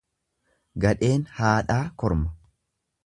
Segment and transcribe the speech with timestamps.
[0.85, 2.35] Gadheen haadhaa korma.